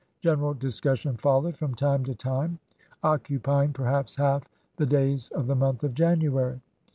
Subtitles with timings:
[0.19, 2.57] General discussion followed from time to time,
[3.03, 4.41] occupying perhaps half
[4.77, 6.59] the days of the month of January.